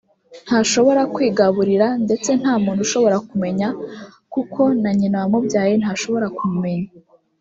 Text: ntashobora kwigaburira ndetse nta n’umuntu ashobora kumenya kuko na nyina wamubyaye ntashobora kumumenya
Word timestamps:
ntashobora 0.45 1.01
kwigaburira 1.13 1.87
ndetse 2.05 2.29
nta 2.41 2.53
n’umuntu 2.55 2.81
ashobora 2.87 3.17
kumenya 3.29 3.67
kuko 4.33 4.61
na 4.81 4.89
nyina 4.99 5.17
wamubyaye 5.23 5.73
ntashobora 5.81 6.27
kumumenya 6.37 6.89